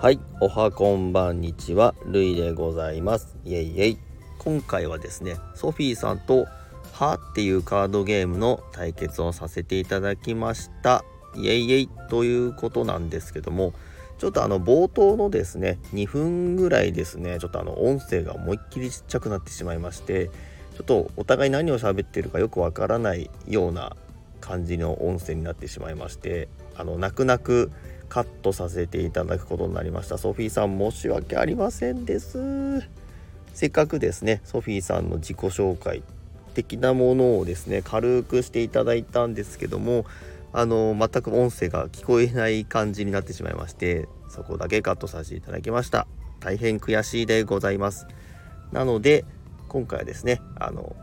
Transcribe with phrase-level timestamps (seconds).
[0.00, 3.36] はい、おはこんばんにちは、るいでございます。
[3.44, 3.98] イエイイエイ。
[4.38, 6.46] 今回はですね、ソフィーさんと
[6.94, 11.04] はっていうカードゲームの対決をさせていただきました。
[11.36, 13.74] イエイイエイということなんですけども、
[14.16, 20.28] ちょっとあの冒頭のですね、2分ぐらいですね、ちょっとあの音声が思いっきりちっちゃくなってしまいまして、
[20.78, 23.94] ちょっとお互い何を喋ってるかよくわからないような
[24.40, 27.70] 感じの音声になってしまいまして、あの泣く泣く
[28.10, 30.18] カットさせていただくことになりました。
[30.18, 32.82] ソフィーさん申し訳ありませんです。
[33.54, 36.02] せっかくですねソフィーさんの自己紹介
[36.54, 40.04] 的なものをですね軽くしていただいたんですけども
[40.52, 46.06] あの全く音声が聞こえない感じになってしまいましてそこだけカットさせていただきました。
[46.40, 48.06] 大変悔しいでございます。
[48.72, 49.24] なので
[49.68, 50.96] 今回はですねあの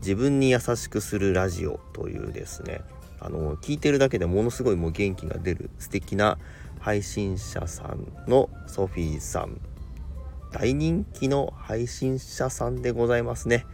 [0.00, 2.82] 自分に優しくするラジオというですね
[3.20, 6.38] あの聞いてるだけでものすごいもう元気が出る素敵な
[6.80, 9.60] 配信者さんのソフィーさん
[10.52, 13.66] 大人気の配信者さんでございますね。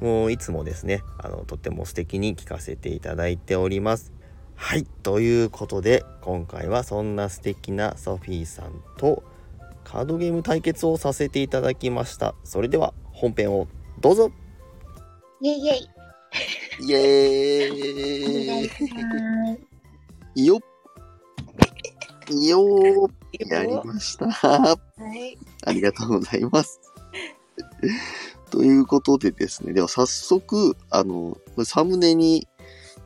[0.00, 4.12] もういつもですねあのとっても素敵に聞かせていただいております。
[4.54, 9.22] はいということで今回はそんな素敵なソフィーさんと
[9.84, 12.34] カードゲーム対決をさせていただきました。
[12.44, 13.68] それでは本編を
[14.00, 14.32] どうぞ。
[15.42, 15.95] イェイイェイ。
[16.80, 18.70] イエー
[20.34, 20.46] イ。
[20.46, 20.60] よっ
[22.34, 24.30] よーやりました。
[24.30, 24.78] は
[25.14, 25.38] い。
[25.64, 26.80] ありがとうございます。
[28.50, 32.48] ということでですね、では早速、あの、サムネに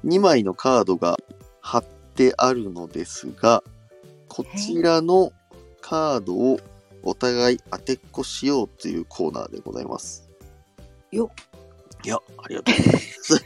[0.05, 1.19] 2枚のカードが
[1.61, 1.85] 貼っ
[2.15, 3.63] てあるのですが、
[4.29, 5.33] こちらの
[5.81, 6.61] カードを
[7.03, 10.29] お互い当てっこしようというコーナーでございます。
[11.11, 11.31] よ
[12.03, 13.45] いや、ありがとうございます。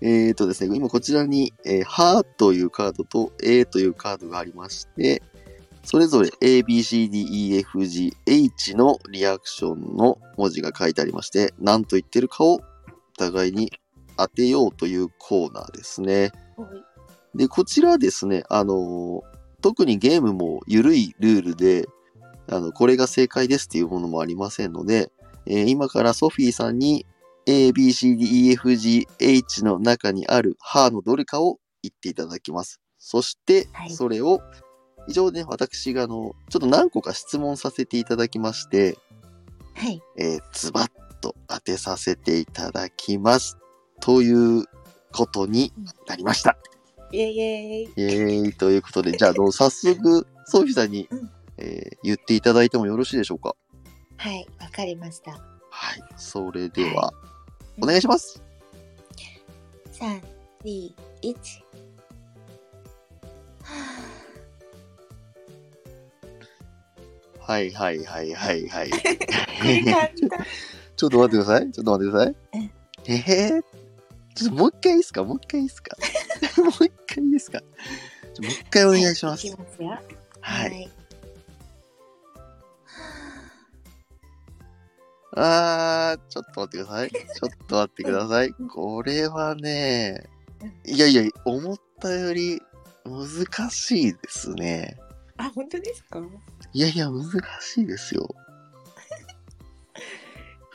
[0.00, 5.22] えっとですね、今こちらに、えー、はというカードと A というカードがありまして、
[5.84, 12.60] それぞれ A, B, C, D, E, F, G, H のリアクションの文字が書いてありまして、何と言ってるかをお
[13.16, 13.72] 互いに
[14.16, 16.32] 当てようというコーナーですね。
[16.56, 16.66] は
[17.34, 17.38] い。
[17.38, 21.88] で、こちらはですね、あのー特にゲームも緩いルールで、
[22.48, 25.10] あの、これが正解ですっていうものもありませんので、
[25.46, 27.06] えー今からソフィーさんに
[27.48, 32.80] A, B, C, D, E, F, G, H の中にある歯のどれかを言っていただきます。
[32.98, 34.40] そしては、いそれを、
[35.08, 38.98] 以上ね、私があの、ちょっと何個か質問させていただきまして、
[39.74, 40.02] はい。
[40.18, 43.56] えーズバッと当てさせていただきます。
[44.00, 44.64] という
[45.12, 45.72] ことに
[46.06, 46.58] なりました。
[47.12, 47.82] イェイイェイ。
[47.84, 53.54] イエーイということで、じゃあ、早速、 ソフィーさんに、うんえー言っていただいてもよろしいでしょうか？
[54.18, 54.46] はい。
[54.60, 55.32] わかりました。
[55.32, 56.02] はい。
[56.16, 57.12] それでは、
[57.80, 58.42] お願いします。
[59.92, 60.22] 三、
[60.64, 61.64] 二、一。
[63.62, 63.74] は
[67.52, 68.90] はいはいはいはいはい。
[70.96, 71.70] ちょっと待ってください。
[71.72, 72.36] ちょっと待ってください。
[73.06, 73.12] え？
[73.58, 73.62] ー、
[74.34, 75.24] ちょっともう一回いいですか？
[75.24, 75.96] もう一回いいですか？
[76.62, 77.60] もう一回いいですか？
[77.60, 77.64] も
[78.40, 79.46] う一回お願いします。
[79.46, 79.98] いきますよ。
[80.40, 80.82] はい。
[80.82, 80.88] い。
[85.36, 87.10] あー、ちょっと待ってください。
[87.10, 88.52] ちょっと待ってください。
[88.52, 90.24] これはね、
[90.84, 92.60] いやいや、思ったより
[93.04, 94.96] 難しいですね。
[95.36, 96.20] あ、本当ですか？
[96.20, 96.26] ど
[96.72, 97.24] いやいや、難
[97.60, 98.28] しいですよ。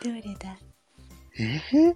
[0.03, 0.57] れだ？
[1.39, 1.59] え？
[1.91, 1.95] ー、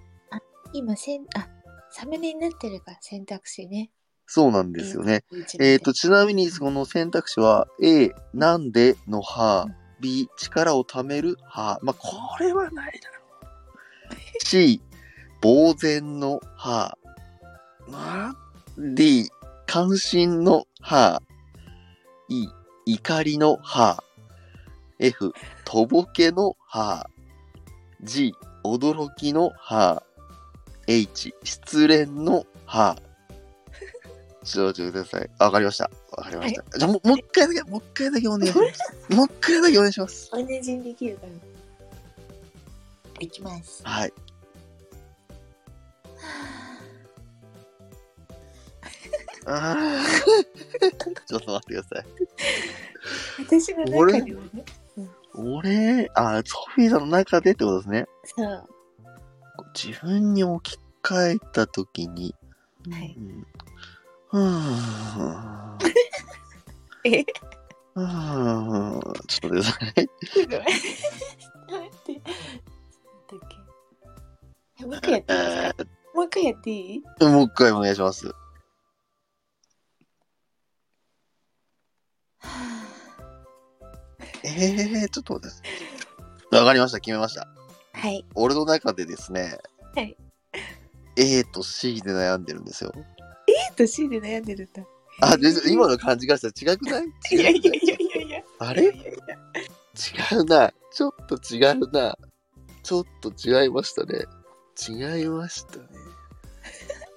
[0.72, 1.48] 今せん、あ、
[1.90, 3.90] サムネになってるか選択肢ね。
[4.26, 5.24] そうなんですよね。
[5.58, 9.66] ええっ、と、ちなみにその選択肢は A、なんでの歯、
[10.00, 11.78] B、力を貯める歯。
[11.82, 13.48] まあ、これはないだろ
[14.40, 14.40] う。
[14.44, 14.80] C、
[15.42, 16.96] 呆然の歯。
[17.88, 18.34] まあ、
[18.78, 19.30] D、
[19.66, 21.22] 関心の歯。
[22.28, 22.48] E、
[22.86, 24.02] 怒りの歯。
[24.98, 25.32] F、
[25.64, 27.08] とぼけの歯。
[28.02, 30.02] G、驚きの歯。
[30.86, 32.96] H、失恋の歯。
[34.44, 35.30] ちょっください。
[35.38, 35.90] あわかりました。
[36.18, 36.78] わかりました。
[36.78, 39.14] じゃあもう、もう一回だけ、もう一回だけお願いします。
[39.14, 40.30] もう一回だけお願いします。
[40.32, 41.32] 同じにできるかな。
[43.20, 43.82] いきます。
[43.84, 44.12] はい。
[49.46, 52.06] あーちょっと待ってください。
[53.38, 54.64] 私の中ではね。
[55.34, 58.06] 俺、あ、ソフィーさんの中でってことですね。
[58.24, 58.68] そう。
[59.74, 62.34] 自分に置き換えたときに、
[62.90, 63.14] はい。
[63.16, 63.46] うん
[64.30, 65.78] ふーん。
[67.04, 67.24] え
[67.94, 69.00] ふーん。
[69.26, 70.04] ちょっと待ってください。
[70.04, 70.06] っ
[71.58, 72.22] と待って。
[74.84, 75.84] もう一回やっていいですか？
[76.14, 77.02] もう一回やっていい？
[77.20, 78.32] もう一回お願いします。
[84.44, 85.50] えー、ちょっと待っ
[86.50, 86.56] て。
[86.56, 87.48] わかりました、決めました。
[87.92, 88.24] はい。
[88.34, 89.58] 俺の中でですね、
[89.94, 90.16] はい。
[91.16, 92.92] A と C で悩んでるんですよ。
[93.74, 94.82] と C で悩んでるんだ。
[95.20, 97.04] あ、で今の感じがしたら違くない？
[97.32, 98.42] いやいやいやいやいや。
[98.58, 98.82] あれ？
[98.82, 99.12] いやいやいや
[100.34, 100.72] 違うな。
[100.92, 102.16] ちょっと違うな。
[102.82, 104.24] ちょっと違いましたね。
[104.88, 105.84] 違いましたね。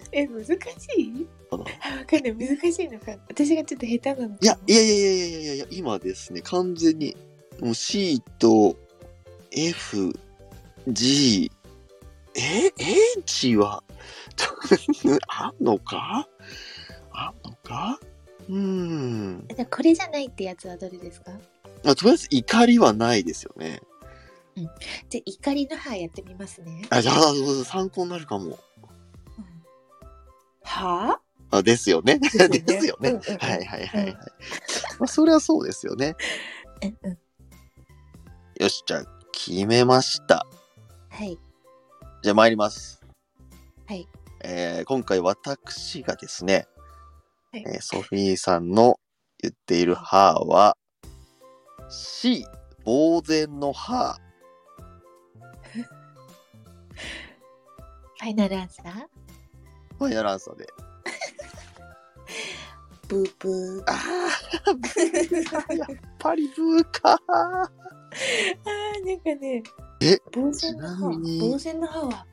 [0.12, 0.57] え、難し
[1.00, 1.27] い？
[1.51, 2.36] あわかんない。
[2.36, 3.15] 難しいのか。
[3.30, 7.15] 私がちょっと下手なのかいや、いやいやいやいやいやいや、今ですね、完全に、
[7.59, 8.75] もう C と
[9.51, 10.12] F、
[10.88, 11.51] G、
[12.36, 12.71] え、
[13.18, 13.83] H は、
[14.36, 14.50] ちょ
[15.27, 16.27] あんのか？
[17.11, 17.99] あんのか？
[18.47, 19.47] うーん。
[19.49, 21.31] じゃあこれじゃないってやつはどれですか？
[21.83, 23.81] まあ、とりあえず怒りはないですよね。
[25.09, 26.83] じゃあ怒りの歯やってみますね。
[26.89, 27.15] あ、じゃあ、
[27.65, 28.45] 参考になるかも。
[28.45, 28.57] うん
[30.63, 31.19] は
[31.49, 32.19] あ、ですよね。
[32.19, 33.09] ですよね。
[33.09, 34.13] うんうんうんはいはいはいはい。
[34.13, 36.15] まあ、それはそうですよね。
[36.83, 37.19] うんうん。
[38.61, 40.45] よし、じゃあ、決めました。
[41.09, 41.37] はい。
[42.21, 43.01] じゃあ、参ります。
[43.87, 44.07] はい。
[44.43, 46.67] えー今回私がですね、
[47.51, 48.99] はいえーソフィーさんの
[49.41, 50.77] 言っている歯は
[51.89, 52.45] C
[52.85, 54.17] 呆然の歯
[58.19, 58.91] ファイナルアンサー？
[59.97, 60.67] ファイナルアンサーで
[63.07, 63.83] ブーブー。
[63.87, 65.87] あーやっ
[66.17, 69.63] ぱりブーかあーなんかね。
[70.01, 70.17] え
[70.53, 71.09] ちな歯。
[71.09, 72.11] みに呆然の歯は。
[72.11, 72.25] は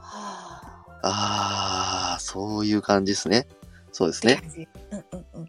[0.00, 0.69] あ。
[1.02, 3.46] あーそういう感じですね
[3.92, 4.40] そうですね。
[4.92, 5.48] うんうんうん。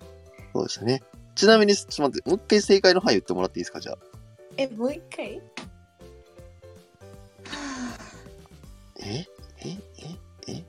[0.54, 1.02] そうですね
[1.36, 3.98] ちなみにちょっと待ってもう一回正解の歯言ってもらっていいですかじゃあ
[4.58, 5.38] え、もう一回？
[5.38, 5.42] は
[7.48, 7.98] あ。
[9.00, 9.26] え
[9.64, 9.78] ええ
[10.48, 10.64] ええ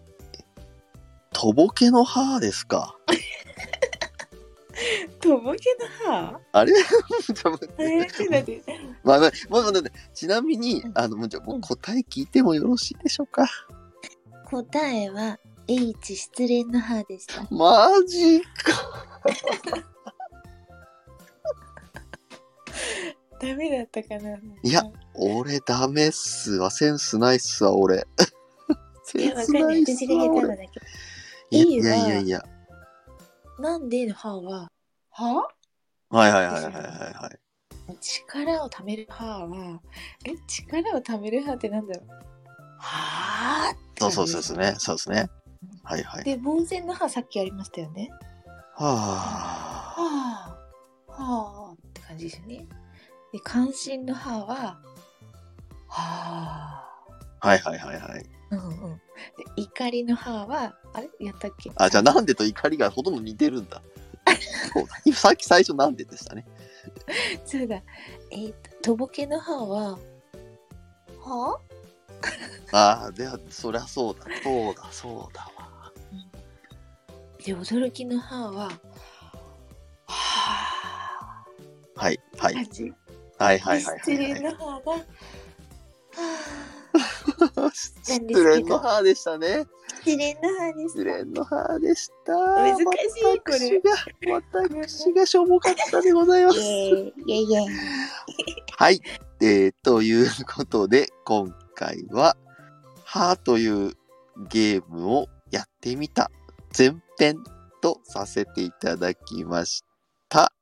[1.32, 2.96] とぼけの歯ですか？
[5.20, 6.40] とぼけの歯？
[6.52, 6.72] あれ？
[6.74, 6.86] ちょ
[7.34, 8.62] っと待ってえー、ちょっと待って。
[9.02, 9.72] まあまあ、まあまあ、
[10.14, 13.48] ちなみにう、んあの、じゃあもう答え聞いてもよろしいでしょうか。
[14.52, 17.46] 答えは H 失恋の歯でした。
[17.50, 18.46] マジか。
[23.40, 24.82] ダメだったかないや
[25.14, 26.70] 俺ダメっすわ。
[26.70, 27.96] センスないっすわ、俺。
[27.98, 28.02] い
[29.04, 29.26] セ。
[29.32, 30.68] ンスないっすわ、俺。
[31.50, 32.44] いやいはやいやいや。
[33.58, 34.70] なんでの歯は、
[35.08, 35.48] は
[36.10, 37.30] はいはいはいはいはいは
[37.88, 37.96] い。
[38.00, 39.80] 力を貯める歯は、
[40.26, 41.54] え、力を貯める歯？
[41.54, 42.08] ってなんだろう
[42.82, 44.74] はあそうそうそうですね。
[44.78, 45.30] そうですね。
[45.84, 46.24] はいはい。
[46.24, 48.10] で、呆然の歯さっきありましたよね。
[48.74, 48.88] は
[49.96, 50.00] あ。
[50.00, 50.56] は
[51.08, 52.66] あ、はあって感じですよね。
[53.32, 54.80] で、関心の歯は、
[55.88, 56.84] は
[57.40, 58.26] あ、はいはいはいはい。
[58.50, 58.96] うんうん。
[58.96, 59.00] で、
[59.56, 61.08] 怒りの歯は、あれ？
[61.20, 61.70] やったっけ？
[61.76, 63.80] あ、じゃあなんでと怒りがほとんど似てるんだ？
[64.74, 66.44] そうださっき最初なんででしたね。
[67.44, 67.82] そうだ。
[68.30, 69.98] えっ、と、とぼけの歯は、
[71.20, 71.71] はあ
[72.72, 74.26] あ、では、そりゃそうだ。
[74.42, 75.92] そうだ、そうだわ。
[77.44, 78.70] で、驚きの歯は、
[80.06, 81.12] は
[81.96, 82.54] はい、はあ、い。
[82.54, 84.92] はいはいはい失はい、は
[87.56, 89.66] あ、 失恋の歯でしたね。
[90.04, 90.94] 失恋の歯です。
[90.98, 92.32] 失恋の歯でした。
[92.32, 92.84] 難しい
[93.40, 93.92] これ私が、
[94.32, 96.58] 私がしょぼかったでございます。
[96.58, 97.66] イエーイ、イエイイエイ。
[98.76, 99.00] はい。
[99.40, 101.52] えー、ということで、今
[101.82, 102.36] 回は、
[103.04, 103.94] 歯という
[104.48, 106.30] ゲームをやってみた
[106.76, 107.42] 前編
[107.82, 109.82] とさせていただきまし
[110.28, 110.52] た。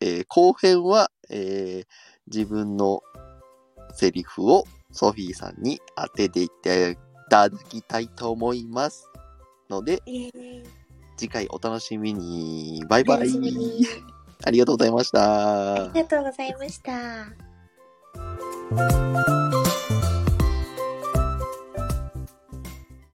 [0.00, 1.86] えー後編は、えー
[2.26, 3.02] 自分の
[3.92, 6.48] セリフをソフィーさんに当ててい
[7.28, 9.10] ただきたいと思います。
[9.68, 10.00] ので。
[11.16, 12.82] 次回お楽しみに。
[12.88, 13.28] バイバイ
[14.46, 16.00] ありがとうございましたあり。
[16.00, 16.94] がとうございました。